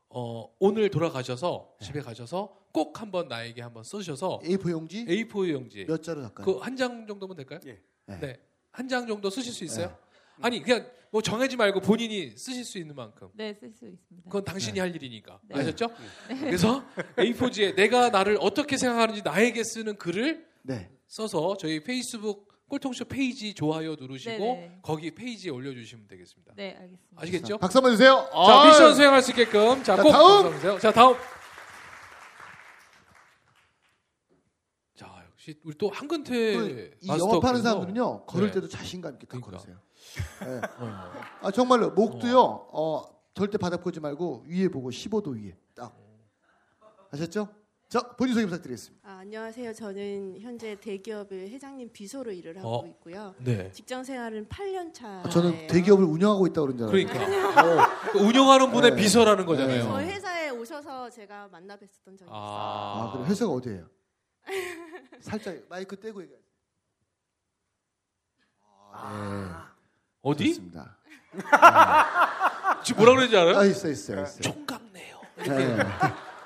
[0.09, 1.87] 어, 오늘 돌아가셔서 네.
[1.87, 6.45] 집에 가셔서 꼭 한번 나에게 한번 써주셔서 A4 용지 A4 용지 몇 자로 할까요?
[6.45, 7.61] 그 한 장 정도면 될까요?
[7.67, 7.81] 예.
[8.07, 8.19] 네.
[8.21, 8.41] 네.
[8.73, 9.97] 한 장 정도 쓰실 수 있어요?
[10.43, 10.47] 네.
[10.47, 13.29] 아니 그냥 뭐 정하지 말고 본인이 쓰실 수 있는 만큼.
[13.35, 14.29] 네, 쓸 수 있습니다.
[14.29, 15.41] 그건 당신이 할 일이니까.
[15.49, 15.61] 네.
[15.61, 15.89] 아셨죠?
[16.41, 16.85] 그래서
[17.17, 20.91] A4지에 내가 나를 어떻게 생각하는지 나에게 쓰는 글을 네.
[21.07, 24.79] 써서 저희 페이스북 꼴통쇼 페이지 좋아요 누르시고 네네.
[24.81, 26.55] 거기 페이지에 올려주시면 되겠습니다.
[26.57, 27.07] 네, 알겠습니다.
[27.17, 27.59] 아시겠죠?
[27.59, 28.27] 박수 한번 주세요.
[28.33, 30.43] 아, 자, 미션 수행할 수 있게끔 자, 자, 꼭 다음!
[30.45, 30.79] 감사하세요.
[30.79, 31.15] 자 다음.
[34.95, 38.53] 자 역시 우리 또 한근태 그, 이 영업하는 사람들은요 걸을 네.
[38.55, 39.51] 때도 자신감 있게 딱 그러니까.
[39.51, 39.77] 걸으세요.
[40.41, 40.61] 네.
[40.79, 41.11] 어.
[41.41, 42.39] 아 정말로 목도요.
[42.41, 43.03] 어,
[43.35, 45.97] 절대 바닥 보지 말고 위에 보고 15도 위에 딱
[47.11, 47.49] 아셨죠?
[47.89, 49.07] 자 본인 소개 부탁드리겠습니다.
[49.07, 49.73] 아, 안녕하세요.
[49.75, 52.87] 저는 현재 대기업의 회장님 비서로 일을 하고 어.
[52.87, 53.35] 있고요.
[53.39, 53.71] 네.
[53.73, 55.25] 직장 생활은 8년 차.
[55.29, 57.53] 저는 대기업을 운영하고 있다고 그런 줄 알아요.
[57.53, 58.97] 그러니까 어, 그 운영하는 분의 네.
[58.97, 59.83] 비서라는 거잖아요.
[59.83, 62.31] 저희 회사에 오셔서 제가 만나 뵀었던 적이 있어요.
[62.31, 64.02] 아, 아, 그럼 회사가 어디예요?
[65.21, 66.39] 살짝 마이크 떼고 얘기해.
[68.95, 69.83] 아, 네.
[70.23, 70.45] 어디?
[70.45, 70.99] 그렇습니다.
[72.85, 73.59] 지금 뭐라 그러는지 알아요?
[73.59, 74.41] 아 있어 있어 있어.
[74.41, 75.21] 총각네요.
[75.39, 75.77] 네.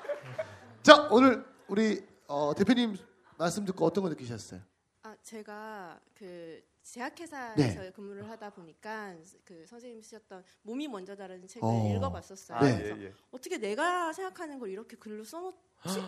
[0.83, 2.97] 자 오늘 우리 어, 대표님
[3.37, 4.61] 말씀 듣고 어떤 거 느끼셨어요?
[5.03, 7.91] 아, 제가 그 제약회사에서 네.
[7.91, 11.93] 근무를 하다 보니까 그 선생님 쓰셨던 몸이 먼저다라는 책을 어.
[11.95, 12.57] 읽어봤었어요.
[12.57, 12.77] 아, 네.
[12.77, 13.13] 그래서 예, 예.
[13.31, 15.57] 어떻게 내가 생각하는 걸 이렇게 글로 써놓지?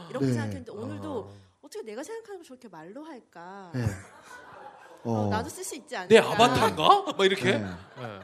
[0.10, 0.34] 이렇게 네.
[0.34, 1.34] 생각했는데 오늘도 어.
[1.62, 3.72] 어떻게 내가 생각하는 걸 저렇게 말로 할까?
[3.76, 3.82] 네.
[5.04, 6.14] 어, 어, 나도 쓸 수 있지 않을까?
[6.14, 7.14] 내 아바타인가?
[7.18, 7.58] 막 이렇게.
[7.58, 7.60] 네.
[7.60, 8.20] 네.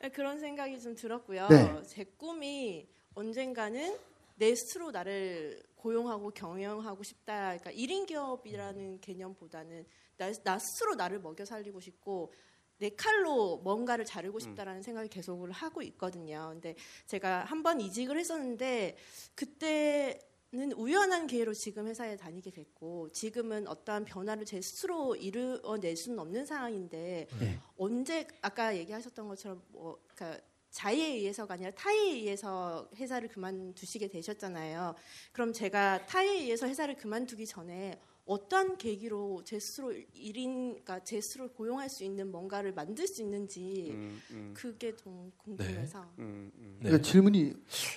[0.00, 1.48] 네, 그런 생각이 좀 들었고요.
[1.48, 1.82] 네.
[1.86, 3.98] 제 꿈이 언젠가는
[4.36, 7.56] 내 스스로 나를 고용하고 경영하고 싶다.
[7.58, 9.84] 그러니까 1인 기업이라는 개념보다는
[10.18, 12.32] 나, 나 스스로 나를 먹여 살리고 싶고
[12.78, 16.50] 내 칼로 뭔가를 자르고 싶다라는 생각을 계속을 하고 있거든요.
[16.52, 16.76] 근데
[17.06, 18.96] 제가 한 번 이직을 했었는데
[19.34, 26.46] 그때는 우연한 기회로 지금 회사에 다니게 됐고 지금은 어떠한 변화를 제 스스로 이루어낼 수는 없는
[26.46, 27.58] 상황인데 네.
[27.76, 34.94] 언제 아까 얘기하셨던 것처럼 뭐 그러니까 자의에 의해서가 아니라 타의에 의해서 회사를 그만두시게 되셨잖아요.
[35.32, 37.98] 그럼 제가 타의에 의해서 회사를 그만두기 전에
[38.32, 43.88] 어떤 계기로 제 스스로 일인, 그러니까 제 스스로 고용할 수 있는 뭔가를 만들 수 있는지
[43.90, 46.00] 음, 음, 그게 좀 궁금해서.
[46.18, 46.76] 음, 음.
[46.80, 46.90] 네.
[46.90, 47.54] 그러니까 질문이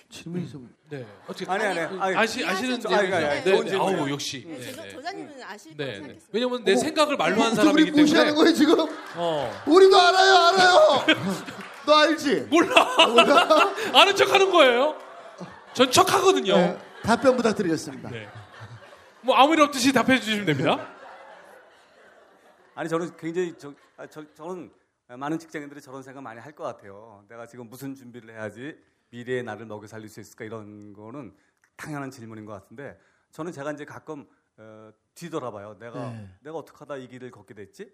[0.10, 1.06] 질문이 좀 네.
[1.28, 2.16] 어떻게 아니, 아니, 아니.
[2.16, 3.10] 아시 아시는 네.
[3.10, 3.44] 네.
[3.44, 3.82] 질문이에요.
[3.82, 4.46] 아우 역시.
[4.48, 4.72] 네, 네.
[4.72, 4.90] 저, 네.
[4.92, 5.96] 저자님은 아실 네, 거라 네.
[5.98, 6.30] 생각했습니다.
[6.32, 8.34] 왜냐면 내 어머, 생각을 말로 한 우리 사람이기 무시하는 때문에.
[8.44, 8.98] 거예요 지금?
[9.18, 9.52] 어.
[9.68, 11.06] 우리도 알아요 알아요.
[11.86, 12.48] 너 알지?
[12.50, 13.06] 몰라.
[13.06, 13.76] 몰라?
[14.00, 14.96] 아는 척하는 거예요.
[15.74, 16.56] 전 척하거든요.
[16.56, 18.10] 네, 답변 부탁드리겠습니다.
[19.22, 19.26] 네.
[19.26, 20.88] 뭐 아무 일 없듯이 답해 주시면 됩니다.
[22.76, 24.72] 아니 저는 굉장히 저, 아, 저 저는
[25.08, 27.24] 많은 직장인들이 저런 생각 많이 할 것 같아요.
[27.28, 31.36] 내가 지금 무슨 준비를 해야지 미래의 나를 먹여 살릴 수 있을까 이런 거는
[31.76, 33.00] 당연한 질문인 것 같은데
[33.32, 35.78] 저는 제가 이제 가끔 어, 뒤돌아봐요.
[35.80, 36.30] 내가 네.
[36.42, 37.94] 내가 어떻게 하다 이 길을 걷게 됐지?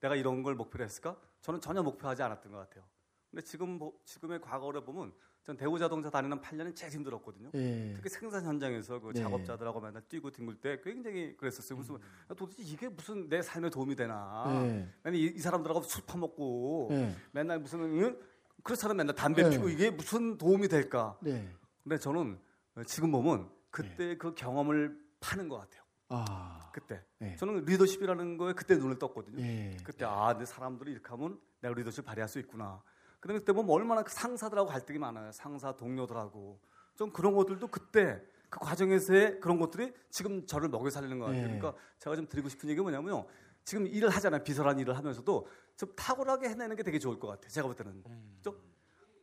[0.00, 1.16] 내가 이런 걸 목표로 했을까?
[1.40, 2.84] 저는 전혀 목표하지 않았던 것 같아요.
[3.30, 5.12] 근데 지금 뭐- 지금의 과거를 보면
[5.44, 7.50] 전 대우자동차 다니는 8년은 제일 힘들었거든요.
[7.54, 7.92] 예.
[7.96, 9.20] 특히 생산 현장에서 그 네.
[9.20, 11.76] 작업자들하고 맨날 뛰고 뒹굴 때 굉장히 그랬었어요.
[11.76, 14.44] 그래서 야, 도대체 이게 무슨 내 삶에 도움이 되나?
[14.64, 14.88] 예.
[15.02, 17.14] 맨날 이, 이 사람들하고 술 파먹고 예.
[17.32, 18.18] 맨날 무슨 응?
[18.62, 19.50] 그렇잖아 맨날 담배 네.
[19.50, 21.18] 피고 이게 무슨 도움이 될까?
[21.20, 21.46] 네.
[21.82, 22.38] 근데 저는
[22.86, 25.82] 지금 보면 그때 그 경험을 파는 것 같아요.
[26.08, 26.70] 아.
[26.72, 27.36] 그때 네.
[27.36, 29.42] 저는 리더십이라는 거에 그때 눈을 떴거든요.
[29.42, 29.76] 예.
[29.84, 32.82] 그때 아, 내 사람들이 이렇게 하면 내가 리더십 발휘할 수 있구나.
[33.24, 35.32] 그다음에 그때 보면 얼마나 그 상사들하고 갈등이 많아요.
[35.32, 36.60] 상사 동료들하고
[36.94, 41.46] 좀 그런 것들도 그때 그 과정에서의 그런 것들이 지금 저를 먹여 살리는 것 같아요.
[41.48, 41.58] 네.
[41.58, 43.24] 그러니까 제가 좀 드리고 싶은 얘기가 뭐냐면요.
[43.64, 44.44] 지금 일을 하잖아요.
[44.44, 47.48] 비서란 일을 하면서도 좀 탁월하게 해내는 게 되게 좋을 것 같아요.
[47.48, 48.04] 제가 볼 때는.
[48.42, 48.60] 좀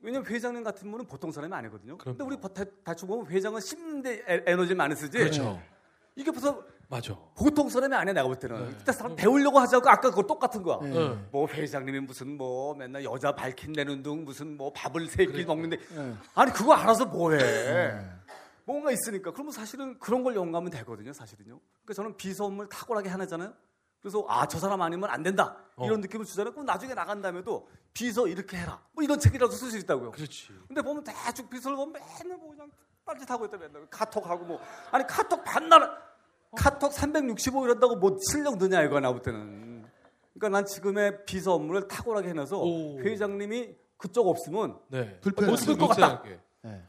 [0.02, 1.96] 왜냐면 회장님 같은 분은 보통 사람이 아니거든요.
[2.00, 2.34] 근데 그럼요.
[2.42, 5.16] 우리 대, 대충 보면 회장은 씹는데 에- 에너지 많이 쓰지.
[5.20, 5.62] 그렇죠.
[6.16, 6.56] 이게 무슨
[6.92, 7.16] 맞아.
[7.36, 8.78] 보통 사람이 아니야 내가 볼 때는.
[8.86, 8.92] 네.
[8.92, 10.78] 사람 배우려고 하자고 아까 그거 똑같은 거야.
[10.82, 10.90] 네.
[10.90, 11.28] 네.
[11.32, 15.56] 뭐 회장님이 무슨 뭐 맨날 여자 밝힌다는 둥 무슨 뭐 밥을 세끼 그러니까.
[15.56, 16.14] 먹는데 예.
[16.36, 17.38] 아니 그거 알아서 뭐해?
[17.38, 18.10] 네.
[18.66, 21.60] 뭔가 있으니까 그러면 사실은 그런 걸 연구하면 되거든요, 사실은요.
[21.84, 23.54] 그러니까 저는 비서 업무를 탁월하게 하나잖아요.
[24.02, 25.98] 그래서 아 저 사람 아니면 안 된다 이런 어.
[25.98, 26.52] 느낌을 주잖아요.
[26.52, 30.12] 그럼 나중에 나간 다음에도 비서 이렇게 해라 뭐 이런 책이라도 쓸 수 있다고요.
[30.12, 30.50] 그렇지.
[30.68, 32.70] 근데 보면 대충 비서를 보면 맨날 뭐 그냥
[33.06, 34.60] 딴짓하고 있다 맨날 카톡하고 뭐
[34.92, 35.90] 아니 카톡 반날
[36.56, 39.86] 카톡 365 이런다고 뭐 실력 느냐 이거 나볼 때는
[40.34, 43.00] 그러니까 난 지금의 비서 업무를 탁월하게 해놔서 오.
[43.00, 45.20] 회장님이 그쪽 없으면 네.
[45.20, 45.52] 불편하게.
[45.52, 46.24] 못쓸것 같다.
[46.66, 46.82] 예.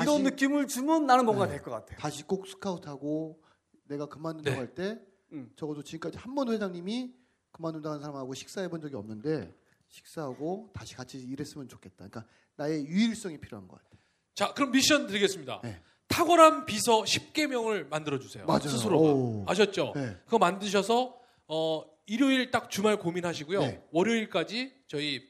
[0.00, 1.52] 이런 느낌을 주면 나는 뭔가 네.
[1.52, 1.96] 될것 같아.
[1.96, 3.40] 다시 꼭 스카우트하고
[3.84, 4.58] 내가 그만둔다고 네.
[4.58, 4.98] 할때
[5.32, 5.52] 음.
[5.56, 7.14] 적어도 지금까지 한 번도 회장님이
[7.52, 9.54] 그만둔다는 사람하고 식사해 본 적이 없는데
[9.88, 12.08] 식사하고 다시 같이 일했으면 좋겠다.
[12.08, 12.24] 그러니까
[12.56, 14.02] 나의 유일성이 필요한 것 같아.
[14.34, 15.60] 자, 그럼 미션 드리겠습니다.
[15.62, 15.80] 네.
[16.12, 18.44] 탁월한 비서 10개명을 만들어 주세요.
[18.46, 18.68] 맞아요.
[18.68, 19.04] 스스로가.
[19.08, 19.44] 오.
[19.48, 19.92] 아셨죠?
[19.96, 20.16] 네.
[20.26, 21.14] 그거 만드셔서
[21.48, 23.60] 어, 일요일 딱 주말 고민하시고요.
[23.60, 23.82] 네.
[23.92, 25.22] 월요일까지 저희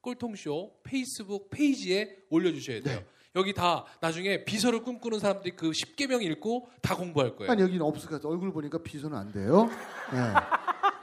[0.00, 3.00] 꼴통쇼 페이스북 페이지에 올려 주셔야 돼요.
[3.00, 3.06] 네.
[3.36, 7.52] 여기 다 나중에 비서를 꿈꾸는 사람들이 그 10개명 읽고 다 공부할 거예요.
[7.52, 8.28] 아니 여기는 없을 것 같아.
[8.28, 9.70] 얼굴 보니까 비서는 안 돼요.
[10.12, 10.18] 네.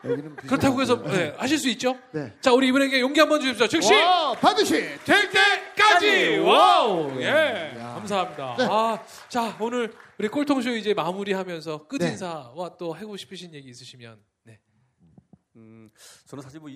[0.09, 1.01] 여기는 그렇다고 안 해서.
[1.03, 1.95] 네, 하실 수 있죠?
[2.11, 2.33] 네.
[2.41, 3.67] 자, 우리 이분에게 용기 한번 주십시오.
[3.67, 4.73] 즉시 와, 반드시
[5.05, 6.37] 될 때까지.
[6.39, 7.11] 와우.
[7.21, 7.73] 예.
[7.77, 7.86] 야.
[8.07, 8.55] 감사합니다.
[8.57, 8.67] 네.
[8.69, 12.09] 아, 자, 오늘 우리 꼴통쇼 이제 마무리하면서 끝 네.
[12.11, 14.59] 인사와 또 하고 싶으신 얘기 있으시면 네.
[15.55, 15.91] 음,
[16.25, 16.69] 저는 사실 뭐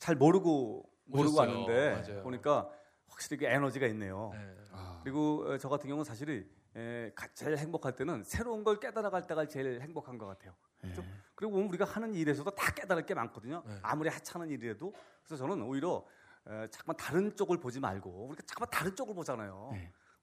[0.00, 1.60] 잘 모르고 모르고 오셨어요.
[1.60, 2.22] 왔는데 맞아요.
[2.24, 2.68] 보니까
[3.06, 4.32] 확실히 그 에너지가 있네요.
[4.34, 4.56] 네.
[4.72, 9.24] 아, 그리고 어, 저 같은 경우는 사실이 에, 가- 제일 행복할 때는 새로운 걸 깨달아갈
[9.28, 10.52] 때가 제일 행복한 것 같아요.
[10.80, 11.04] 그렇죠?
[11.36, 13.62] 그리고 우리가 하는 일에서도 다 깨달을 게 많거든요.
[13.66, 13.78] 네.
[13.82, 14.92] 아무리 하찮은 일이라도
[15.24, 16.04] 그래서 저는 오히려
[16.48, 19.70] 에, 자꾸만 다른 쪽을 보지 말고 우리가 자꾸만 다른 쪽을 보잖아요.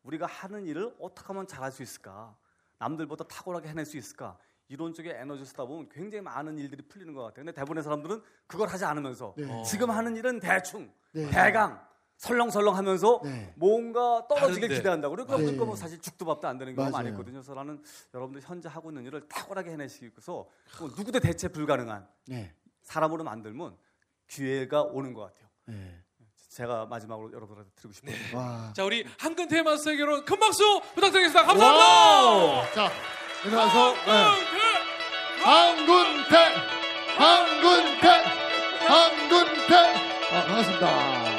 [0.05, 0.07] 네.
[0.07, 2.35] 우리가 하는 일을 어떻게 하면 잘할 수 있을까?
[2.77, 4.37] 남들보다 탁월하게 해낼 수 있을까?
[4.67, 7.45] 이런 쪽에 에너지 쓰다 보면 굉장히 많은 일들이 풀리는 것 같아요.
[7.45, 9.45] 근데 대부분의 사람들은 그걸 하지 않으면서 네.
[9.51, 9.63] 어.
[9.63, 11.29] 지금 하는 일은 대충, 네.
[11.29, 11.79] 대강,
[12.17, 13.53] 설렁설렁 하면서 네.
[13.57, 14.69] 뭔가 떨어지길.
[14.69, 15.15] 기대한다고.
[15.15, 15.43] 그러니까 네.
[15.43, 17.03] 그러니까 뭐 사실 죽도 밥도 안 되는 경우가 맞아요.
[17.03, 17.39] 많이 있거든요.
[17.39, 17.81] 그래서 나는
[18.13, 20.47] 여러분들 현재 하고 있는 일을 탁월하게 해내시기 위해서
[20.79, 22.53] 뭐 누구도 대체 불가능한 네.
[22.81, 23.77] 사람으로 만들면
[24.27, 25.49] 기회가 오는 것 같아요.
[25.65, 26.01] 네.
[26.55, 28.15] 제가 마지막으로 여러분들한테 드리고 싶어요.
[28.39, 28.71] 와.
[28.73, 30.63] 자, 우리 한근 테마스의 결혼 큰 박수
[30.95, 31.45] 부탁드리겠습니다.
[31.45, 32.71] 감사합니다.
[32.73, 32.91] 자,
[33.45, 34.11] 일어나서 네.
[34.11, 34.85] 한근테!
[35.43, 36.37] 한군태,
[37.17, 38.07] 한군태,
[38.87, 39.75] 한군태.
[40.31, 41.34] 아, 반갑습니다.